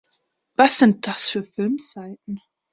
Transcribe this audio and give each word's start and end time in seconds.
Was 0.55 0.79
sind 0.79 1.05
das 1.05 1.29
für 1.29 1.43
Filmzeiten? 1.43 2.41